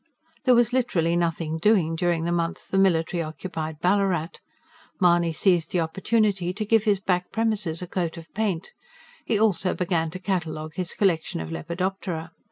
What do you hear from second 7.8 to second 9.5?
a coat of paint; he